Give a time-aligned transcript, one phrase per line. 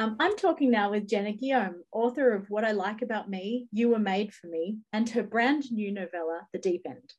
[0.00, 3.90] Um, I'm talking now with Jenna Guillaume, author of What I Like About Me, You
[3.90, 7.12] Were Made for Me, and her brand new novella, The Deep End.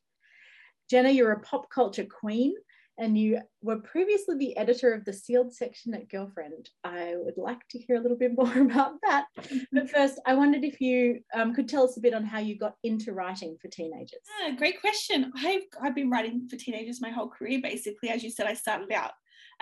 [0.90, 2.56] Jenna, you're a pop culture queen
[2.98, 6.70] and you were previously the editor of the sealed section at Girlfriend.
[6.82, 9.26] I would like to hear a little bit more about that.
[9.70, 12.58] But first, I wondered if you um, could tell us a bit on how you
[12.58, 14.18] got into writing for teenagers.
[14.40, 15.32] Yeah, great question.
[15.36, 18.08] I've, I've been writing for teenagers my whole career, basically.
[18.08, 19.12] As you said, I started out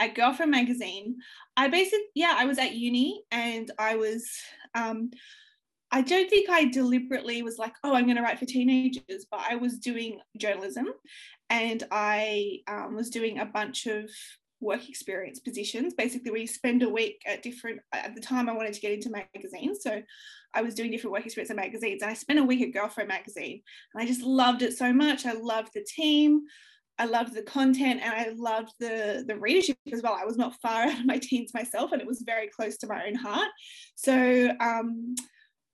[0.00, 1.18] at Girlfriend magazine.
[1.56, 4.28] I basically, yeah, I was at uni and I was,
[4.74, 5.10] um,
[5.92, 9.40] I don't think I deliberately was like, oh, I'm going to write for teenagers, but
[9.48, 10.86] I was doing journalism
[11.50, 14.08] and I um, was doing a bunch of
[14.60, 15.94] work experience positions.
[15.94, 19.08] Basically we spend a week at different at the time i wanted to get into
[19.08, 20.02] magazines so
[20.52, 22.02] i was doing different work experience at magazines.
[22.02, 23.62] And i spent a week at girlfriend magazine
[23.94, 25.24] and i just loved it so much.
[25.24, 26.42] I loved the team
[27.00, 30.54] i loved the content and i loved the the readership as well i was not
[30.60, 33.48] far out of my teens myself and it was very close to my own heart
[33.96, 35.14] so um,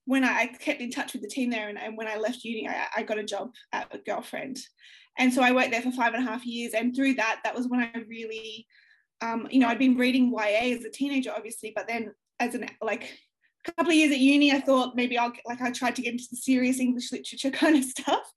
[0.06, 2.45] when I, I, kept in touch with the team there and, and when i left
[2.45, 4.59] uni I, I got a job at a girlfriend
[5.19, 6.75] and so I worked there for five and a half years.
[6.75, 8.67] And through that, that was when I really,
[9.23, 12.69] um, you know, I'd been reading YA as a teenager, obviously, but then as an
[12.83, 13.19] like
[13.72, 16.27] couple of years at uni, I thought maybe I'll like I tried to get into
[16.31, 18.33] the serious English literature kind of stuff.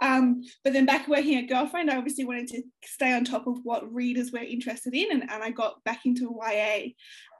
[0.00, 3.58] Um, but then back working at Girlfriend, I obviously wanted to stay on top of
[3.62, 6.90] what readers were interested in, and, and I got back into YA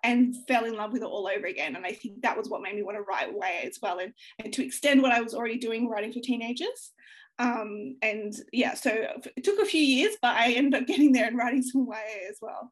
[0.02, 1.76] and fell in love with it all over again.
[1.76, 4.12] And I think that was what made me want to write YA as well, and,
[4.42, 6.92] and to extend what I was already doing writing for teenagers.
[7.38, 8.90] Um, and yeah, so
[9.34, 12.28] it took a few years, but I ended up getting there and writing some YA
[12.28, 12.70] as well.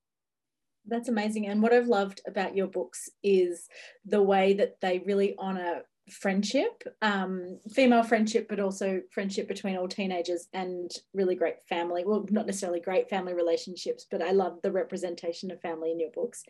[0.89, 1.47] That's amazing.
[1.47, 3.69] And what I've loved about your books is
[4.05, 9.89] the way that they really honor friendship, um, female friendship, but also friendship between all
[9.89, 12.05] teenagers and really great family.
[12.06, 16.11] Well, not necessarily great family relationships, but I love the representation of family in your
[16.11, 16.44] books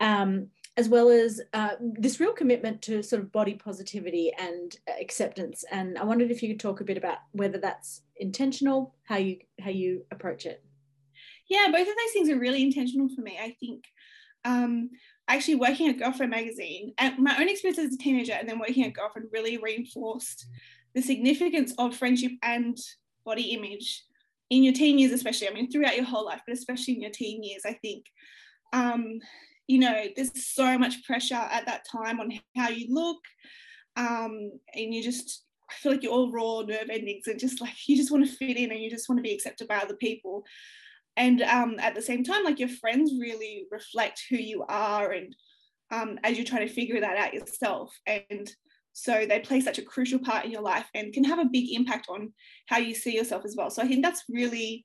[0.00, 5.64] um, as well as uh, this real commitment to sort of body positivity and acceptance.
[5.70, 9.38] And I wondered if you could talk a bit about whether that's intentional, how you
[9.60, 10.62] how you approach it.
[11.48, 13.38] Yeah, both of those things are really intentional for me.
[13.40, 13.84] I think
[14.44, 14.90] um,
[15.28, 18.84] actually working at Girlfriend magazine and my own experience as a teenager and then working
[18.84, 20.46] at Girlfriend really reinforced
[20.94, 22.78] the significance of friendship and
[23.24, 24.02] body image
[24.50, 25.48] in your teen years, especially.
[25.48, 28.06] I mean, throughout your whole life, but especially in your teen years, I think.
[28.72, 29.18] Um,
[29.66, 33.18] you know, there's so much pressure at that time on how you look.
[33.96, 37.74] Um, and you just, I feel like you're all raw nerve endings and just like
[37.88, 39.96] you just want to fit in and you just want to be accepted by other
[39.96, 40.44] people.
[41.16, 45.34] And um, at the same time, like your friends really reflect who you are and
[45.90, 47.94] um, as you're trying to figure that out yourself.
[48.06, 48.50] And
[48.92, 51.72] so they play such a crucial part in your life and can have a big
[51.72, 52.32] impact on
[52.66, 53.70] how you see yourself as well.
[53.70, 54.84] So I think that's really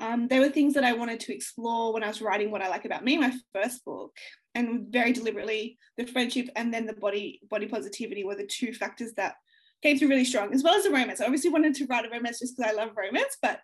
[0.00, 2.68] um, there were things that I wanted to explore when I was writing what I
[2.68, 4.16] like about me, my first book,
[4.54, 9.12] and very deliberately the friendship and then the body body positivity were the two factors
[9.16, 9.34] that
[9.82, 11.20] came through really strong, as well as the romance.
[11.20, 13.60] I obviously wanted to write a romance just because I love romance, but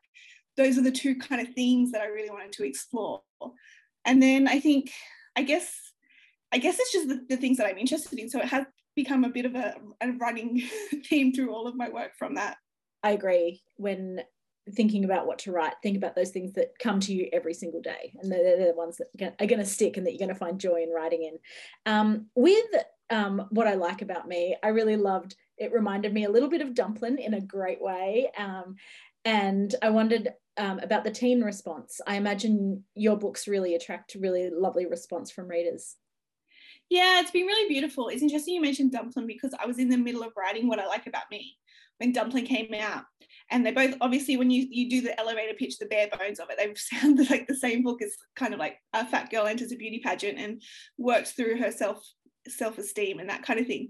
[0.56, 3.22] those are the two kind of themes that I really wanted to explore.
[4.04, 4.92] And then I think,
[5.36, 5.74] I guess,
[6.52, 8.28] I guess it's just the, the things that I'm interested in.
[8.28, 10.62] So it has become a bit of a, a running
[11.06, 12.56] theme through all of my work from that.
[13.02, 13.62] I agree.
[13.76, 14.20] When
[14.72, 17.82] thinking about what to write, think about those things that come to you every single
[17.82, 18.14] day.
[18.20, 20.34] And they're, they're the ones that are going to stick and that you're going to
[20.34, 21.38] find joy in writing in.
[21.92, 22.64] Um, with
[23.10, 26.62] um, what I like about me, I really loved it, reminded me a little bit
[26.62, 28.30] of Dumplin in a great way.
[28.38, 28.76] Um,
[29.24, 32.00] and I wondered um, about the teen response.
[32.06, 35.96] I imagine your books really attract really lovely response from readers.
[36.90, 38.08] Yeah, it's been really beautiful.
[38.08, 40.86] It's interesting you mentioned Dumplin because I was in the middle of writing what I
[40.86, 41.56] like about me
[41.98, 43.04] when Dumplin came out
[43.50, 46.48] and they both obviously when you you do the elevator pitch the bare bones of
[46.50, 49.72] it they sound like the same book as kind of like a fat girl enters
[49.72, 50.62] a beauty pageant and
[50.98, 52.04] works through her self
[52.46, 53.88] self-esteem and that kind of thing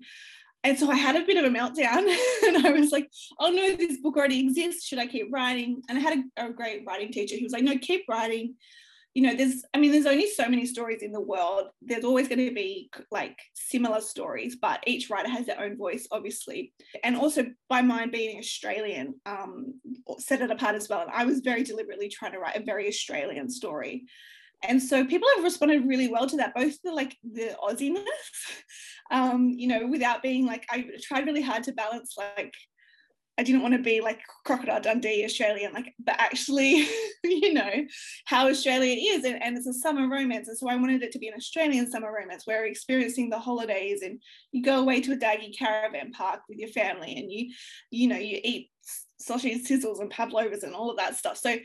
[0.64, 2.16] and so I had a bit of a meltdown
[2.46, 3.08] and I was like,
[3.38, 4.86] oh no, this book already exists.
[4.86, 5.82] Should I keep writing?
[5.88, 8.54] And I had a, a great writing teacher who was like, no, keep writing
[9.14, 12.28] you know there's i mean there's only so many stories in the world there's always
[12.28, 16.72] going to be like similar stories but each writer has their own voice obviously
[17.04, 19.74] and also by mine being australian um,
[20.18, 22.88] set it apart as well and i was very deliberately trying to write a very
[22.88, 24.04] australian story
[24.66, 28.02] and so people have responded really well to that both the like the aussiness
[29.10, 32.54] um, you know without being like i tried really hard to balance like
[33.36, 36.86] I didn't want to be like Crocodile Dundee Australian, like, but actually,
[37.24, 37.84] you know,
[38.26, 39.24] how Australia is.
[39.24, 40.46] And, and it's a summer romance.
[40.48, 43.38] And so I wanted it to be an Australian summer romance where we're experiencing the
[43.38, 44.20] holidays and
[44.52, 47.52] you go away to a daggy caravan park with your family and you,
[47.90, 48.70] you know, you eat
[49.18, 51.36] sausage sizzles and pavlovas and all of that stuff.
[51.36, 51.56] So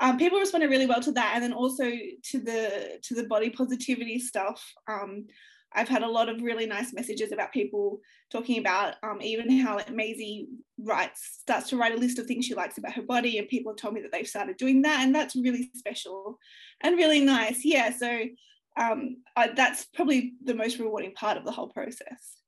[0.00, 1.32] um, people responded really well to that.
[1.34, 4.64] And then also to the to the body positivity stuff.
[4.88, 5.26] Um,
[5.72, 8.00] I've had a lot of really nice messages about people
[8.30, 10.48] talking about um, even how like Maisie
[10.78, 13.72] writes, starts to write a list of things she likes about her body, and people
[13.72, 16.38] have told me that they've started doing that, and that's really special
[16.82, 17.64] and really nice.
[17.64, 18.22] Yeah, so
[18.78, 22.38] um, I, that's probably the most rewarding part of the whole process.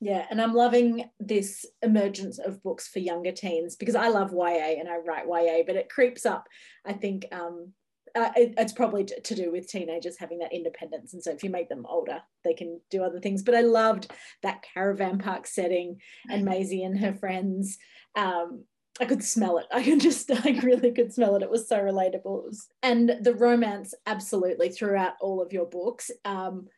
[0.00, 4.80] Yeah, and I'm loving this emergence of books for younger teens because I love YA
[4.80, 6.48] and I write YA, but it creeps up,
[6.84, 7.72] I think, um,
[8.14, 11.50] uh, it, it's probably to do with teenagers having that independence and so if you
[11.50, 13.42] make them older they can do other things.
[13.42, 14.10] But i loved
[14.42, 16.00] that caravan park setting
[16.30, 17.78] and maisie and her friends.
[18.16, 18.64] Um,
[19.00, 19.66] i could smell it.
[19.72, 21.42] I could just i really could smell it.
[21.42, 22.44] It was so relatable.
[22.44, 26.10] Was, and the romance absolutely throughout all of your books.
[26.24, 26.68] Um,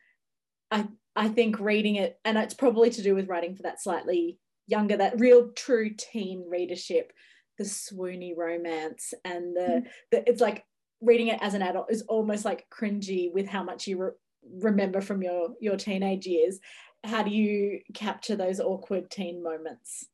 [0.71, 4.39] i i think reading it and it's probably to do with writing for that slightly
[4.67, 7.13] younger that real true teen readership
[7.57, 9.85] the swoony romance and the, mm.
[10.11, 10.65] the it's like
[11.05, 14.11] reading it as an adult is almost like cringy with how much you re-
[14.59, 16.59] remember from your your teenage years.
[17.03, 20.07] How do you capture those awkward teen moments?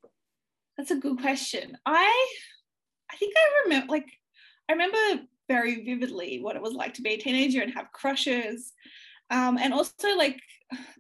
[0.77, 1.77] That's a good question.
[1.85, 2.27] I
[3.11, 4.07] i think i remember like
[4.69, 8.73] i remember very vividly what it was like to be a teenager and have crushes.
[9.29, 10.41] Um, and also like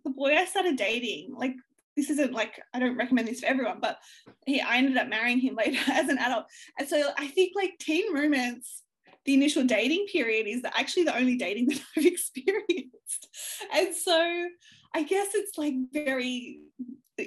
[0.03, 1.55] the boy i started dating like
[1.97, 3.97] this isn't like I don't recommend this for everyone, but
[4.45, 6.45] he I ended up marrying him later as an adult.
[6.79, 8.80] And so I think like teen romance
[9.25, 13.27] the initial dating period is actually the only dating that I've experienced.
[13.73, 14.47] And so
[14.93, 16.59] I guess it's like very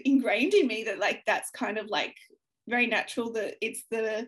[0.05, 2.17] ingrained in me that like that's kind of like
[2.69, 4.27] very natural that it's the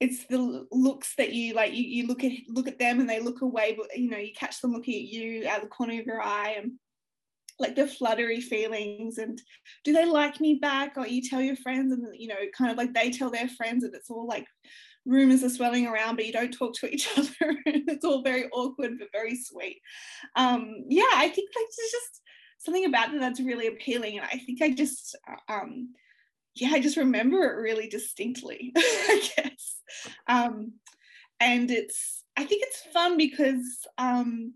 [0.00, 3.20] it's the looks that you like you, you look at look at them and they
[3.20, 5.98] look away but you know you catch them looking at you out of the corner
[5.98, 6.72] of your eye and
[7.58, 9.40] like the fluttery feelings and
[9.84, 12.76] do they like me back or you tell your friends and you know kind of
[12.76, 14.46] like they tell their friends and it's all like
[15.06, 17.56] rumors are swelling around, but you don't talk to each other.
[17.66, 19.80] it's all very awkward, but very sweet.
[20.36, 22.22] Um, yeah, I think like there's just
[22.58, 24.18] something about it that's really appealing.
[24.18, 25.16] And I think I just,
[25.48, 25.94] um,
[26.54, 29.76] yeah, I just remember it really distinctly, I guess.
[30.28, 30.72] Um,
[31.40, 34.54] and it's, I think it's fun because um,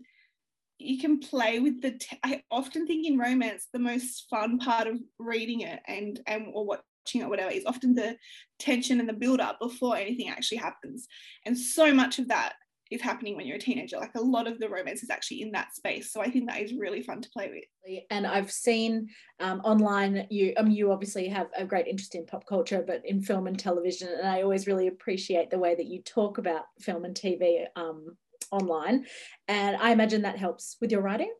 [0.79, 1.99] you can play with the.
[2.23, 6.65] I often think in romance, the most fun part of reading it and and or
[6.65, 8.17] watching it whatever is often the
[8.59, 11.07] tension and the build up before anything actually happens.
[11.45, 12.53] And so much of that
[12.91, 13.97] is happening when you're a teenager.
[13.97, 16.11] Like a lot of the romance is actually in that space.
[16.11, 17.99] So I think that is really fun to play with.
[18.09, 19.09] And I've seen
[19.39, 23.21] um, online you um you obviously have a great interest in pop culture, but in
[23.21, 24.09] film and television.
[24.17, 28.17] And I always really appreciate the way that you talk about film and TV um,
[28.51, 29.05] online.
[29.47, 31.31] And I imagine that helps with your writing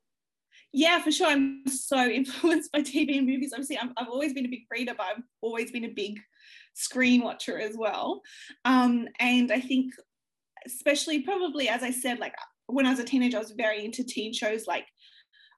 [0.71, 1.27] yeah, for sure.
[1.27, 3.51] I'm so influenced by TV and movies.
[3.53, 6.19] Obviously, i have always been a big reader, but I've always been a big
[6.73, 8.21] screen watcher as well.
[8.65, 9.93] Um, and I think,
[10.65, 12.33] especially probably as I said, like
[12.67, 14.85] when I was a teenager, I was very into teen shows like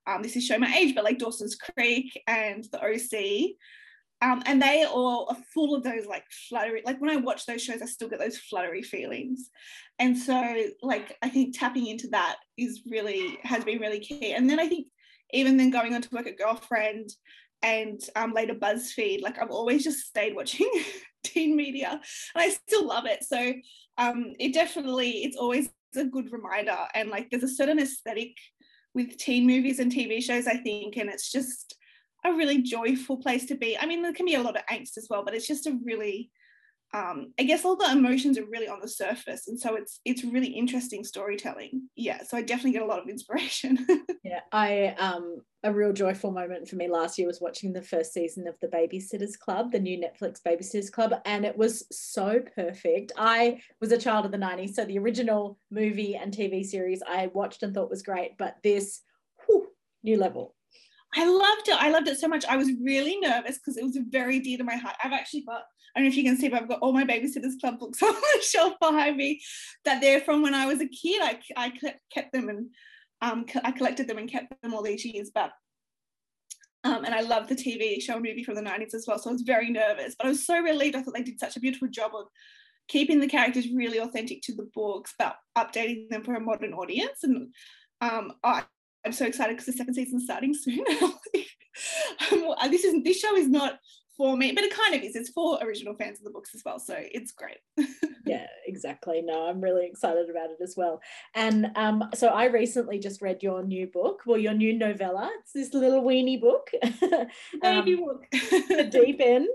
[0.08, 3.52] um, this is show my age, but like Dawson's Creek and The OC.
[4.22, 7.64] Um, and they all are full of those like fluttery like when i watch those
[7.64, 9.50] shows i still get those fluttery feelings
[9.98, 14.48] and so like i think tapping into that is really has been really key and
[14.48, 14.86] then i think
[15.34, 17.10] even then going on to work at Girlfriend
[17.64, 20.70] and um, later BuzzFeed, like I've always just stayed watching
[21.24, 22.02] teen media and
[22.36, 23.24] I still love it.
[23.24, 23.54] So
[23.98, 26.78] um, it definitely, it's always a good reminder.
[26.96, 28.36] And like there's a certain aesthetic
[28.94, 31.78] with teen movies and TV shows, I think, and it's just
[32.24, 33.78] a really joyful place to be.
[33.78, 35.78] I mean, there can be a lot of angst as well, but it's just a
[35.84, 36.32] really
[36.94, 40.26] um, I guess all the emotions are really on the surface, and so it's it's
[40.26, 41.88] really interesting storytelling.
[41.96, 43.86] Yeah, so I definitely get a lot of inspiration.
[44.24, 48.14] yeah, I um a real joyful moment for me last year was watching the first
[48.14, 53.14] season of the Babysitters Club, the new Netflix Babysitters Club, and it was so perfect.
[53.18, 57.28] I was a child of the '90s, so the original movie and TV series I
[57.28, 59.02] watched and thought was great, but this
[60.04, 60.56] new level.
[61.16, 61.76] I loved it.
[61.76, 62.46] I loved it so much.
[62.46, 64.96] I was really nervous because it was very dear to my heart.
[65.04, 65.64] I've actually got
[65.96, 68.02] I don't know if you can see, but I've got all my Babysitters Club books
[68.04, 69.42] on the shelf behind me
[69.84, 71.22] that they're from when I was a kid.
[71.22, 71.74] I, I
[72.14, 72.70] kept them and
[73.22, 75.32] um, I collected them and kept them all these years.
[75.34, 75.52] But
[76.84, 79.20] um, and I love the TV show and movie from the 90s as well.
[79.20, 80.96] So I was very nervous, but I was so relieved.
[80.96, 82.26] I thought they did such a beautiful job of
[82.88, 87.20] keeping the characters really authentic to the books, but updating them for a modern audience.
[87.24, 87.54] And
[88.02, 88.64] um, I,
[89.06, 90.84] I'm so excited because the second season's starting soon.
[92.70, 93.80] this is this show is not
[94.18, 95.16] for me, but it kind of is.
[95.16, 96.80] It's for original fans of the books as well.
[96.80, 97.58] So it's great.
[98.26, 99.22] yeah, exactly.
[99.24, 101.02] No, I'm really excited about it as well.
[101.34, 105.32] And um, so I recently just read your new book, well, your new novella.
[105.40, 106.70] It's this little weenie book.
[107.62, 108.26] Baby um, book.
[108.32, 109.48] the deep end.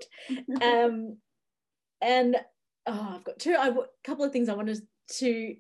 [0.61, 1.19] Um,
[2.00, 2.37] and
[2.87, 3.73] oh, I've got two, a
[4.05, 4.81] couple of things I wanted
[5.19, 5.55] to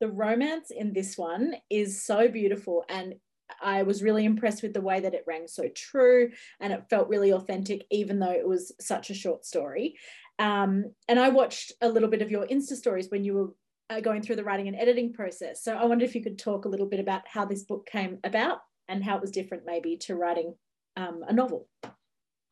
[0.00, 3.14] the romance in this one is so beautiful and
[3.62, 7.08] I was really impressed with the way that it rang so true and it felt
[7.08, 9.96] really authentic, even though it was such a short story.
[10.38, 13.54] Um, and I watched a little bit of your Insta stories when you were
[13.90, 15.62] uh, going through the writing and editing process.
[15.62, 18.18] So I wonder if you could talk a little bit about how this book came
[18.22, 20.54] about and how it was different, maybe, to writing
[20.96, 21.68] um, a novel.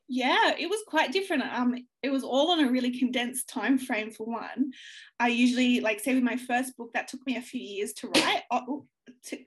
[0.08, 1.42] Yeah, it was quite different.
[1.52, 4.70] Um, it was all on a really condensed time frame for one.
[5.18, 8.08] I usually like say with my first book that took me a few years to
[8.08, 8.42] write.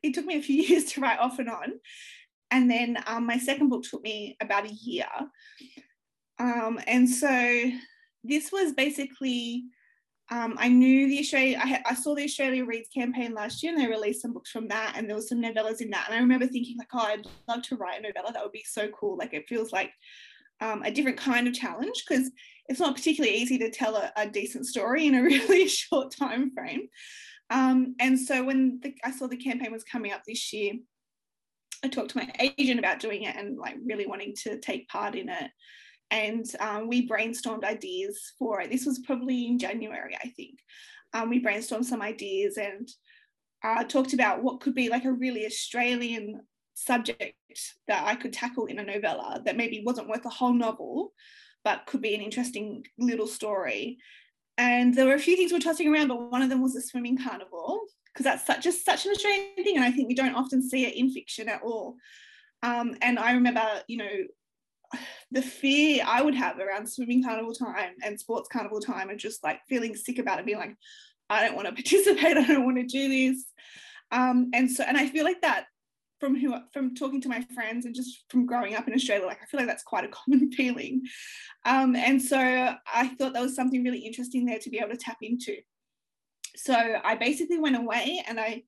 [0.04, 1.74] It took me a few years to write off and on,
[2.52, 5.08] and then um, my second book took me about a year.
[6.40, 7.72] Um, and so
[8.24, 9.64] this was basically
[10.32, 13.82] um, I knew the Australia, I, I, saw the Australia Reads campaign last year and
[13.82, 16.06] they released some books from that and there was some novellas in that.
[16.08, 18.32] And I remember thinking like, oh, I'd love to write a novella.
[18.32, 19.18] That would be so cool.
[19.18, 19.92] Like it feels like
[20.62, 22.32] um, a different kind of challenge because
[22.68, 26.52] it's not particularly easy to tell a, a, decent story in a really short time
[26.52, 26.88] frame.
[27.50, 30.74] Um, and so when the, I saw the campaign was coming up this year,
[31.84, 35.16] I talked to my agent about doing it and like really wanting to take part
[35.16, 35.50] in it
[36.12, 38.72] and um, we brainstormed ideas for it.
[38.72, 40.60] This was probably in January, I think.
[41.14, 42.88] Um, we brainstormed some ideas and
[43.64, 46.42] uh, talked about what could be like a really Australian
[46.80, 47.36] subject
[47.88, 51.14] that I could tackle in a novella that maybe wasn't worth a whole novel,
[51.64, 53.98] but could be an interesting little story.
[54.58, 56.74] And there were a few things we we're tossing around, but one of them was
[56.74, 57.82] the swimming carnival
[58.14, 60.86] because that's such just such an Australian thing, and I think we don't often see
[60.86, 61.96] it in fiction at all.
[62.64, 64.12] Um, and I remember, you know,
[65.32, 69.44] the fear I would have around swimming carnival time and sports carnival time and just
[69.44, 70.76] like feeling sick about it, being like,
[71.30, 73.46] I don't want to participate, I don't want to do this.
[74.12, 75.66] Um, and so, and I feel like that
[76.20, 79.42] from who from talking to my friends and just from growing up in Australia, like
[79.42, 81.04] I feel like that's quite a common feeling.
[81.66, 84.98] Um, and so I thought that was something really interesting there to be able to
[84.98, 85.58] tap into.
[86.56, 88.64] So I basically went away and I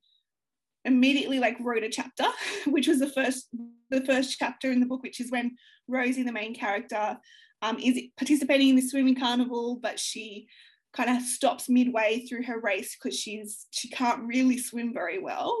[0.84, 2.26] immediately like wrote a chapter,
[2.66, 3.48] which was the first
[3.90, 5.56] the first chapter in the book, which is when
[5.88, 7.18] Rosie, the main character,
[7.60, 10.48] um, is participating in the swimming carnival, but she
[10.92, 15.56] kind of stops midway through her race because she's she can't really swim very well.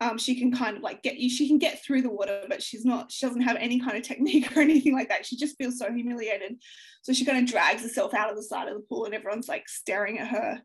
[0.00, 2.62] Um, she can kind of like get you, she can get through the water, but
[2.62, 5.26] she's not, she doesn't have any kind of technique or anything like that.
[5.26, 6.62] She just feels so humiliated.
[7.02, 9.48] So she kind of drags herself out of the side of the pool and everyone's
[9.48, 10.62] like staring at her.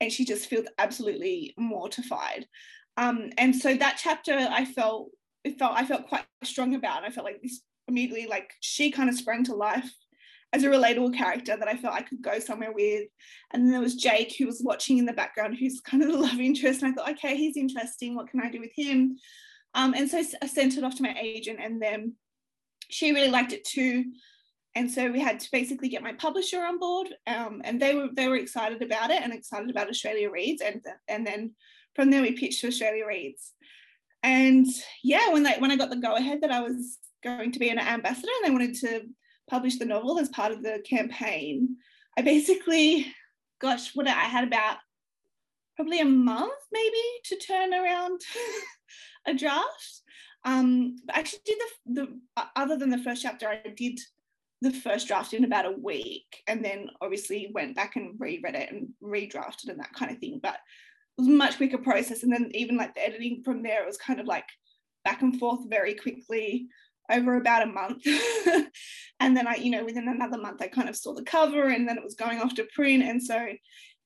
[0.00, 2.46] And she just feels absolutely mortified.
[2.96, 5.10] Um, and so that chapter I felt
[5.44, 7.04] it felt I felt quite strong about.
[7.04, 9.90] I felt like this immediately like she kind of sprang to life
[10.52, 13.08] as a relatable character that I felt I could go somewhere with.
[13.52, 16.18] And then there was Jake who was watching in the background, who's kind of the
[16.18, 16.82] love interest.
[16.82, 18.14] And I thought, okay, he's interesting.
[18.14, 19.16] What can I do with him?
[19.74, 22.14] Um, and so I sent it off to my agent, and then
[22.88, 24.04] she really liked it too.
[24.74, 28.08] And so we had to basically get my publisher on board, um, and they were
[28.12, 31.54] they were excited about it and excited about Australia Reads, and and then
[31.94, 33.52] from there we pitched to Australia Reads.
[34.22, 34.66] And
[35.02, 37.68] yeah, when they when I got the go ahead that I was going to be
[37.68, 39.02] an ambassador and they wanted to
[39.50, 41.76] publish the novel as part of the campaign,
[42.16, 43.12] I basically,
[43.60, 44.76] gosh, what I had about
[45.76, 48.20] probably a month maybe to turn around
[49.26, 50.02] a draft.
[50.44, 53.98] Um, but I actually did the, the other than the first chapter, I did
[54.62, 58.70] the first draft in about a week and then obviously went back and reread it
[58.70, 60.38] and redrafted and that kind of thing.
[60.42, 62.22] But it was a much quicker process.
[62.22, 64.46] And then even like the editing from there, it was kind of like
[65.04, 66.68] back and forth very quickly
[67.10, 68.04] over about a month.
[69.20, 71.88] and then I, you know, within another month, I kind of saw the cover and
[71.88, 73.02] then it was going off to print.
[73.02, 73.46] And so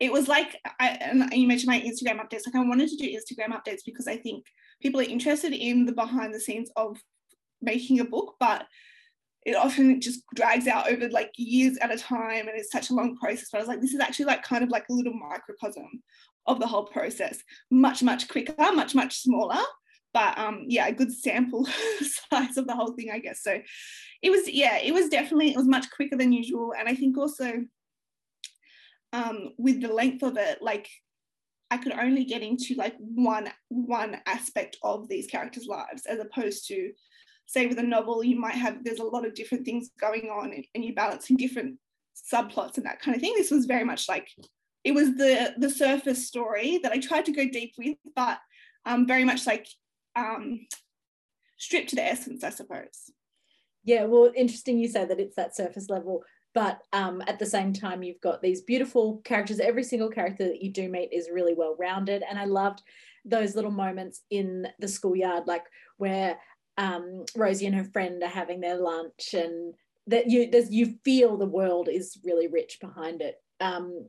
[0.00, 3.08] it was like, I, and you mentioned my Instagram updates, like I wanted to do
[3.08, 4.44] Instagram updates because I think
[4.82, 6.98] people are interested in the behind the scenes of
[7.62, 8.66] making a book, but
[9.46, 12.94] it often just drags out over like years at a time and it's such a
[12.94, 13.48] long process.
[13.52, 16.02] But I was like, this is actually like kind of like a little microcosm
[16.46, 17.42] of the whole process.
[17.70, 19.60] Much, much quicker, much, much smaller.
[20.14, 21.66] But um, yeah, a good sample
[22.30, 23.42] size of the whole thing, I guess.
[23.42, 23.60] So
[24.22, 26.72] it was, yeah, it was definitely, it was much quicker than usual.
[26.78, 27.64] And I think also
[29.12, 30.88] um, with the length of it, like
[31.70, 36.68] I could only get into like one one aspect of these characters' lives as opposed
[36.68, 36.92] to
[37.46, 40.52] say with a novel you might have there's a lot of different things going on
[40.52, 41.76] and, and you're balancing different
[42.32, 43.34] subplots and that kind of thing.
[43.36, 44.28] This was very much like
[44.84, 48.38] it was the the surface story that I tried to go deep with, but
[48.86, 49.66] um, very much like
[50.16, 50.66] um,
[51.58, 53.10] stripped to the essence, I suppose.
[53.84, 56.22] Yeah, well, interesting you say that it's that surface level,
[56.54, 59.60] but um, at the same time, you've got these beautiful characters.
[59.60, 62.82] Every single character that you do meet is really well rounded, and I loved
[63.24, 65.64] those little moments in the schoolyard, like
[65.98, 66.38] where
[66.78, 69.74] um, Rosie and her friend are having their lunch, and
[70.06, 73.36] that you you feel the world is really rich behind it.
[73.60, 74.08] Um,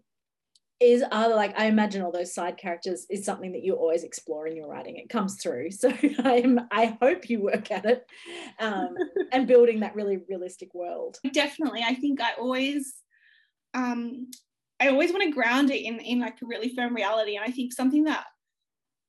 [0.81, 4.47] is are like I imagine all those side characters is something that you always explore
[4.47, 4.97] in your writing.
[4.97, 5.69] It comes through.
[5.71, 5.89] So
[6.23, 8.05] I am I hope you work at it
[8.59, 8.95] um,
[9.31, 11.17] and building that really realistic world.
[11.31, 11.83] Definitely.
[11.85, 12.95] I think I always
[13.73, 14.27] um
[14.79, 17.35] I always want to ground it in in like a really firm reality.
[17.35, 18.25] And I think something that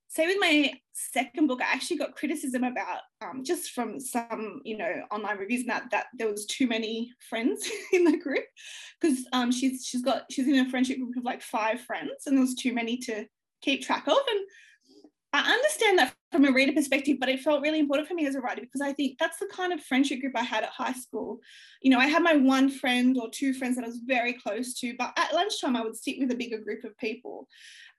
[0.09, 4.77] say with my second book, I actually got criticism about um, just from some, you
[4.77, 8.45] know, online reviews and that that there was too many friends in the group
[9.01, 12.37] because um, she's she's got she's in a friendship group of like five friends and
[12.37, 13.27] there was too many to
[13.63, 14.19] keep track of.
[14.31, 14.41] And
[15.33, 18.37] I understand that from a reader perspective, but it felt really important for me as
[18.37, 20.93] a writer because I think that's the kind of friendship group I had at high
[20.93, 21.41] school.
[21.83, 24.75] You know, I had my one friend or two friends that I was very close
[24.81, 27.49] to, but at lunchtime I would sit with a bigger group of people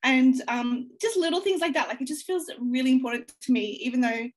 [0.04, 3.80] and um, just little things like that like it just feels really important to me
[3.82, 4.28] even though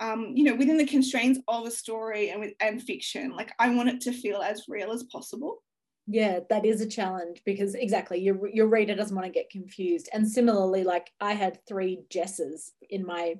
[0.00, 3.68] um, you know within the constraints of a story and with and fiction like i
[3.72, 5.62] want it to feel as real as possible
[6.06, 10.08] yeah that is a challenge because exactly your your reader doesn't want to get confused
[10.12, 13.34] and similarly like i had three jesses in my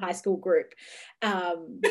[0.00, 0.72] high school group
[1.22, 1.80] um,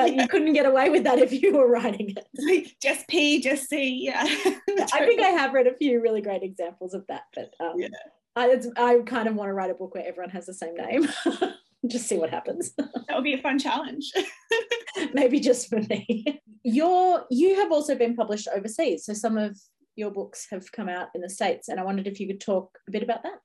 [0.00, 0.22] but yeah.
[0.22, 2.74] you couldn't get away with that if you were writing it.
[2.82, 4.22] Just P, just C, yeah.
[4.24, 7.88] I think I have read a few really great examples of that, but um, yeah.
[8.36, 11.08] I, I kind of want to write a book where everyone has the same name.
[11.88, 12.72] just see what happens.
[13.08, 14.12] That would be a fun challenge.
[15.14, 16.40] Maybe just for me.
[16.62, 19.58] Your you have also been published overseas, so some of
[19.96, 22.78] your books have come out in the states, and I wondered if you could talk
[22.86, 23.38] a bit about that.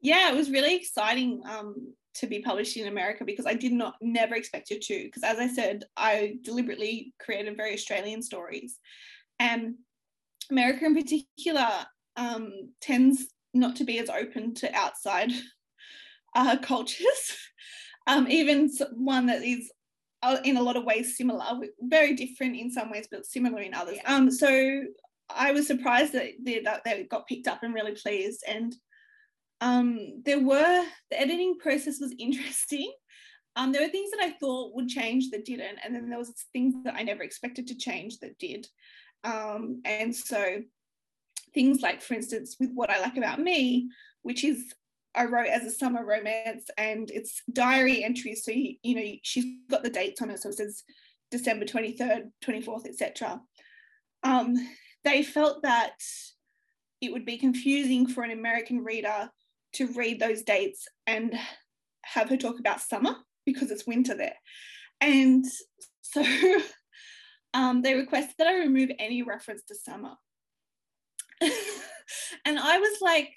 [0.00, 3.96] Yeah, it was really exciting um, to be published in America because I did not
[4.00, 5.04] never expected to.
[5.04, 8.78] Because as I said, I deliberately created very Australian stories,
[9.38, 9.74] and
[10.50, 11.68] America in particular
[12.16, 13.26] um, tends
[13.58, 15.30] not to be as open to outside
[16.34, 17.36] uh, cultures,
[18.06, 19.70] um, even one that is
[20.22, 21.44] uh, in a lot of ways similar,
[21.80, 23.98] very different in some ways, but similar in others.
[24.06, 24.82] Um, so
[25.34, 28.42] I was surprised that they, that they got picked up and really pleased.
[28.46, 28.74] And
[29.60, 32.92] um, there were the editing process was interesting.
[33.56, 36.34] Um, there were things that I thought would change that didn't, and then there was
[36.52, 38.66] things that I never expected to change that did.
[39.24, 40.60] Um, and so
[41.56, 43.88] things like, for instance, with what I like about me,
[44.22, 44.74] which is
[45.14, 48.44] I wrote as a summer romance and it's diary entries.
[48.44, 50.40] So, you, you know, she's got the dates on it.
[50.40, 50.84] So it says
[51.30, 53.40] December 23rd, 24th, etc.
[54.22, 54.54] Um,
[55.02, 55.94] they felt that
[57.00, 59.30] it would be confusing for an American reader
[59.76, 61.38] to read those dates and
[62.04, 63.16] have her talk about summer
[63.46, 64.36] because it's winter there.
[65.00, 65.46] And
[66.02, 66.22] so
[67.54, 70.16] um, they requested that I remove any reference to summer.
[72.44, 73.32] and I was like,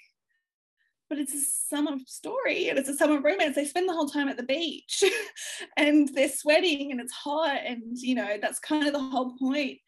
[1.10, 3.56] but it's a summer story and it's a summer romance.
[3.56, 5.02] They spend the whole time at the beach
[5.76, 9.78] and they're sweating and it's hot and you know that's kind of the whole point.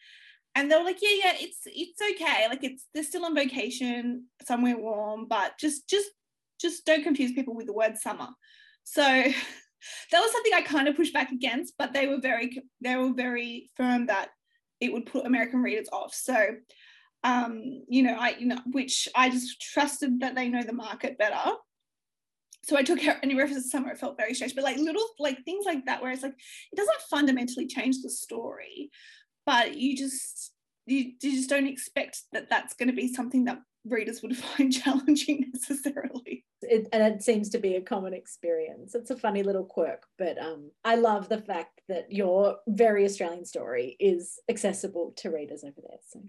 [0.55, 2.49] And they were like, yeah, yeah, it's it's okay.
[2.49, 6.11] Like it's they're still on vacation somewhere warm, but just just
[6.61, 8.29] just don't confuse people with the word summer.
[8.83, 9.03] So
[10.11, 13.13] that was something I kind of pushed back against, but they were very they were
[13.15, 14.31] very firm that
[14.81, 16.13] it would put American readers off.
[16.13, 16.57] So
[17.25, 21.19] um, you know, I, you know, which I just trusted that they know the market
[21.19, 21.53] better.
[22.65, 25.07] So I took out any reference to summer, it felt very strange, but like little
[25.19, 26.35] like things like that, where it's like
[26.73, 28.91] it doesn't fundamentally change the story,
[29.45, 30.53] but you just
[30.87, 34.73] you, you just don't expect that that's going to be something that readers would find
[34.73, 36.45] challenging necessarily.
[36.63, 38.95] It, and it seems to be a common experience.
[38.95, 43.45] It's a funny little quirk, but um, I love the fact that your very Australian
[43.45, 45.99] story is accessible to readers over there.
[46.09, 46.21] So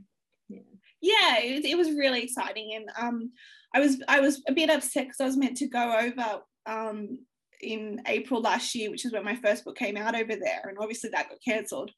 [0.54, 0.62] yeah,
[1.02, 2.74] yeah it, it was really exciting.
[2.76, 3.32] And um
[3.74, 7.18] i was i was a bit upset because i was meant to go over um
[7.62, 10.78] in april last year which is when my first book came out over there and
[10.80, 11.92] obviously that got cancelled.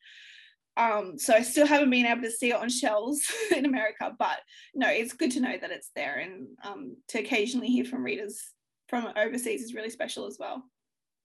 [0.78, 3.22] Um, so I still haven't been able to see it on shelves
[3.56, 4.40] in America, but
[4.74, 8.42] no, it's good to know that it's there and um, to occasionally hear from readers
[8.90, 10.64] from overseas is really special as well.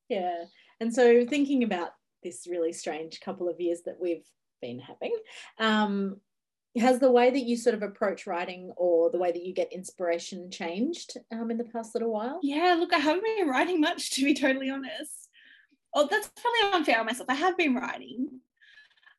[0.08, 0.44] Yeah,
[0.80, 1.90] and so thinking about
[2.22, 4.26] this really strange couple of years that we've
[4.62, 5.16] been having,
[5.58, 6.20] um,
[6.78, 9.72] has the way that you sort of approach writing or the way that you get
[9.72, 12.38] inspiration changed um, in the past little while?
[12.42, 15.28] Yeah, look, I haven't been writing much to be totally honest.
[15.94, 17.28] Oh, that's probably unfair on myself.
[17.28, 18.28] I have been writing.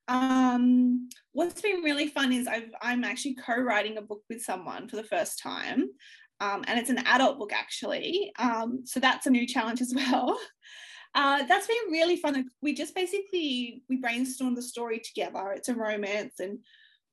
[0.08, 4.96] Um, what's been really fun is I've, I'm actually co-writing a book with someone for
[4.96, 5.90] the first time.
[6.40, 8.32] Um, and it's an adult book actually.
[8.40, 10.40] Um, so that's a new challenge as well.
[11.14, 12.50] Uh, that's been really fun.
[12.62, 15.52] We just basically we brainstormed the story together.
[15.52, 16.60] It's a romance, and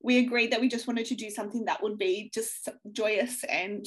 [0.00, 3.84] we agreed that we just wanted to do something that would be just joyous and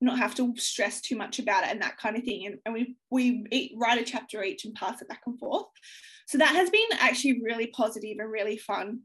[0.00, 2.46] not have to stress too much about it and that kind of thing.
[2.46, 5.66] And, and we we write a chapter each and pass it back and forth.
[6.26, 9.00] So that has been actually really positive and really fun.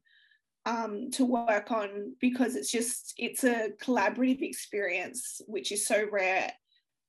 [0.66, 6.52] um, to work on because it's just it's a collaborative experience which is so rare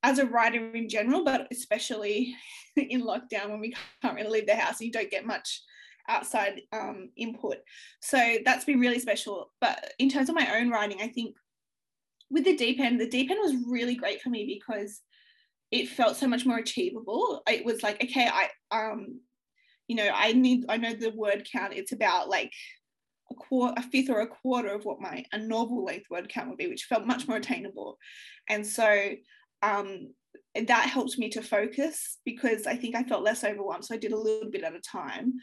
[0.03, 2.35] as a writer in general but especially
[2.75, 5.61] in lockdown when we can't really leave the house and you don't get much
[6.07, 7.57] outside um, input
[8.01, 11.35] so that's been really special but in terms of my own writing i think
[12.29, 15.01] with the deep end the deep end was really great for me because
[15.71, 19.19] it felt so much more achievable it was like okay i um
[19.87, 22.51] you know i need i know the word count it's about like
[23.31, 26.49] a quarter, a fifth or a quarter of what my a novel length word count
[26.49, 27.97] would be, which felt much more attainable.
[28.49, 29.11] And so
[29.61, 30.13] um,
[30.55, 33.85] that helped me to focus because I think I felt less overwhelmed.
[33.85, 35.33] So I did a little bit at a time.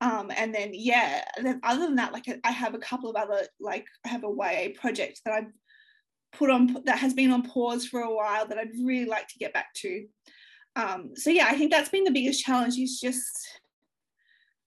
[0.00, 3.42] Um, and then yeah, then other than that, like I have a couple of other
[3.60, 5.52] like I have a YA project that I've
[6.32, 9.38] put on that has been on pause for a while that I'd really like to
[9.38, 10.06] get back to.
[10.76, 13.60] Um, so yeah, I think that's been the biggest challenge is just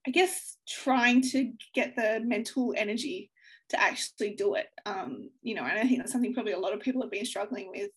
[0.06, 3.32] I guess trying to get the mental energy
[3.70, 4.68] to actually do it.
[4.86, 7.26] Um, you know, and I think that's something probably a lot of people have been
[7.26, 7.92] struggling with.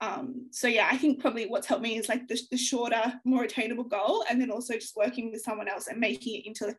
[0.00, 3.44] Um, so yeah, I think probably what's helped me is like the, the shorter, more
[3.44, 6.76] attainable goal, and then also just working with someone else and making it into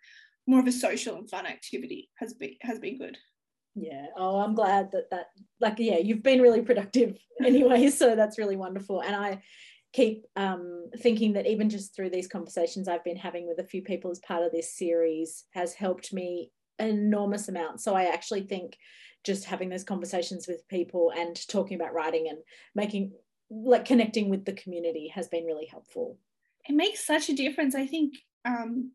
[0.47, 3.17] more of a social and fun activity has been has been good.
[3.75, 4.07] Yeah.
[4.17, 5.27] Oh, I'm glad that that
[5.59, 9.01] like yeah, you've been really productive anyway, so that's really wonderful.
[9.01, 9.41] And I
[9.91, 13.81] keep um, thinking that even just through these conversations I've been having with a few
[13.81, 17.81] people as part of this series has helped me an enormous amount.
[17.81, 18.77] So I actually think
[19.29, 22.39] just having those conversations with people and talking about writing and
[22.73, 23.11] making
[23.51, 26.17] like connecting with the community has been really helpful.
[26.67, 27.75] It makes such a difference.
[27.75, 28.91] I think um,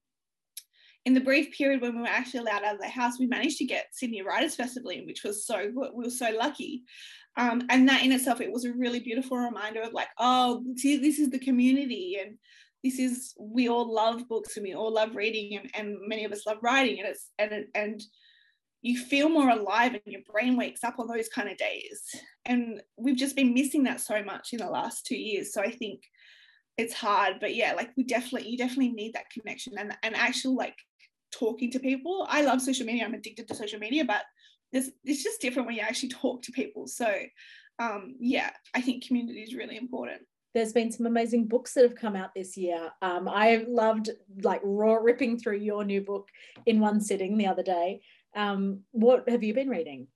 [1.04, 3.58] in the brief period when we were actually allowed out of the house, we managed
[3.58, 6.82] to get Sydney Writers Festival in, which was so we were so lucky.
[7.36, 10.96] Um, and that in itself, it was a really beautiful reminder of like, oh, see,
[10.96, 12.38] this is the community, and
[12.82, 16.32] this is we all love books and we all love reading, and, and many of
[16.32, 18.02] us love writing, and it's and and
[18.84, 22.02] you feel more alive and your brain wakes up on those kind of days.
[22.44, 25.54] And we've just been missing that so much in the last two years.
[25.54, 26.02] So I think
[26.76, 30.54] it's hard, but yeah, like we definitely you definitely need that connection and and actual
[30.54, 30.76] like
[31.32, 32.26] talking to people.
[32.28, 33.06] I love social media.
[33.06, 34.20] I'm addicted to social media, but
[34.70, 36.86] it's, it's just different when you actually talk to people.
[36.86, 37.10] So
[37.78, 40.20] um, yeah, I think community is really important.
[40.52, 42.90] There's been some amazing books that have come out this year.
[43.00, 44.10] Um, I loved
[44.42, 46.28] like raw ripping through your new book
[46.66, 48.02] in one sitting the other day.
[48.34, 50.08] Um, what have you been reading?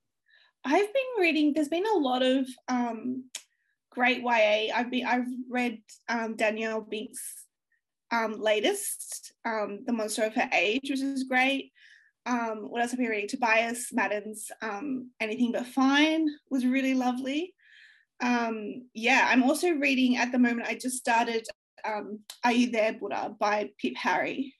[0.65, 1.53] I've been reading.
[1.53, 3.25] There's been a lot of um,
[3.91, 4.75] great YA.
[4.75, 5.07] I've been.
[5.07, 7.47] I've read um, Danielle Binks'
[8.11, 11.73] um, latest, um, The Monster of Her Age, which is great.
[12.27, 13.29] Um, what else have we reading?
[13.29, 14.51] Tobias Madden's
[15.21, 17.55] Anything But Fine was really lovely.
[18.21, 21.47] Yeah, I'm also reading at the moment, I just started
[21.85, 24.55] Are You There, Buddha by Pip Harry,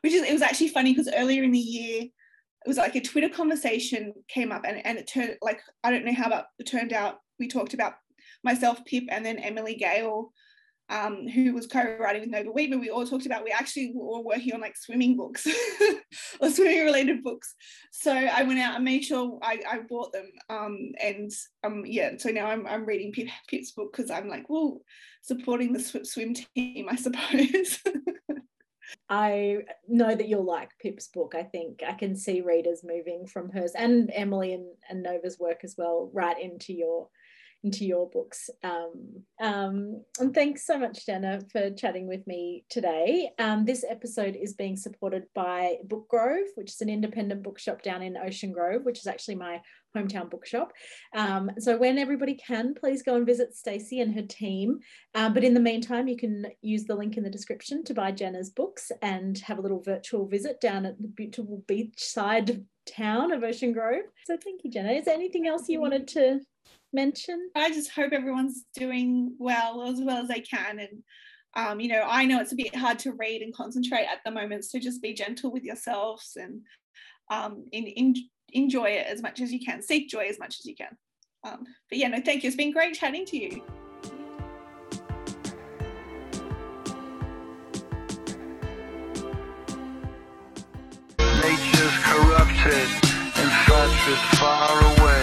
[0.00, 2.06] which is, it was actually funny because earlier in the year,
[2.68, 6.04] it was like a Twitter conversation came up and, and it turned like, I don't
[6.04, 7.16] know how about it turned out.
[7.38, 7.94] We talked about
[8.44, 10.32] myself, Pip, and then Emily Gale
[10.90, 14.24] um, who was co-writing with Nova Weetman, we all talked about we actually were all
[14.24, 15.46] working on like swimming books
[16.40, 17.54] or swimming related books.
[17.92, 20.30] So I went out and made sure I, I bought them.
[20.48, 21.30] Um, and
[21.64, 24.80] um, yeah, so now I'm, I'm reading Pip, Pip's book because I'm like, well,
[25.22, 27.80] supporting the sw- swim team, I suppose.
[29.08, 31.34] I know that you'll like Pip's book.
[31.36, 35.60] I think I can see readers moving from hers and Emily and, and Nova's work
[35.64, 37.08] as well right into your
[37.64, 38.50] into your books.
[38.62, 43.30] Um, um, and thanks so much, Jenna, for chatting with me today.
[43.38, 48.02] Um, this episode is being supported by Book Grove, which is an independent bookshop down
[48.02, 49.60] in Ocean Grove, which is actually my
[49.98, 50.72] hometown bookshop.
[51.14, 54.78] Um, so when everybody can, please go and visit Stacey and her team.
[55.14, 58.12] Um, but in the meantime, you can use the link in the description to buy
[58.12, 63.42] Jenna's books and have a little virtual visit down at the beautiful beachside town of
[63.42, 64.04] Ocean Grove.
[64.24, 64.92] So thank you, Jenna.
[64.92, 66.40] Is there anything else you wanted to
[66.92, 67.50] mention?
[67.54, 70.78] I just hope everyone's doing well as well as they can.
[70.78, 71.02] And,
[71.54, 74.30] um, you know, I know it's a bit hard to read and concentrate at the
[74.30, 74.64] moment.
[74.64, 76.62] So just be gentle with yourselves and
[77.30, 78.14] um, in, in,
[78.52, 79.82] enjoy it as much as you can.
[79.82, 80.96] Seek joy as much as you can.
[81.44, 82.48] Um, but yeah, no, thank you.
[82.48, 83.62] It's been great chatting to you.
[91.18, 92.88] Nature's corrupted
[93.36, 95.17] and such is far away.